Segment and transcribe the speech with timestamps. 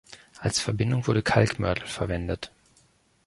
[0.39, 2.51] Als Verbindung wurde Kalkmörtel verwendet.